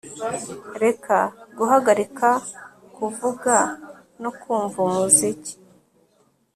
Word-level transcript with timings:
Reka 0.83 1.17
guhagarika 1.57 2.29
kuvuga 2.95 3.55
no 4.21 4.29
kumva 4.39 4.77
umuziki 4.87 5.53